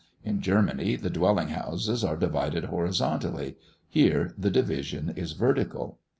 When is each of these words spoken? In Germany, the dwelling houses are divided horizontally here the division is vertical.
In 0.23 0.41
Germany, 0.41 0.95
the 0.95 1.11
dwelling 1.11 1.49
houses 1.49 2.03
are 2.03 2.17
divided 2.17 2.63
horizontally 2.63 3.55
here 3.87 4.33
the 4.35 4.49
division 4.49 5.13
is 5.15 5.33
vertical. 5.33 5.99